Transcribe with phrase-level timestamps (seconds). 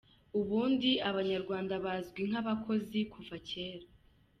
[0.39, 3.87] Ubundi, abanyarwanda bazwi nk’abakozi kuva cyera.